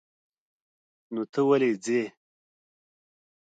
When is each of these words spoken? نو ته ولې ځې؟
نو 1.13 1.21
ته 1.31 1.39
ولې 1.47 1.71
ځې؟ 1.83 2.01